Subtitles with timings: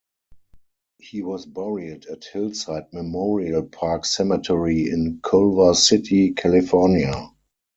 [0.97, 7.29] He was buried at Hillside Memorial Park Cemetery in Culver City, California.